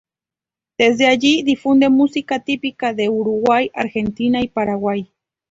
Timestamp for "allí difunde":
1.05-1.87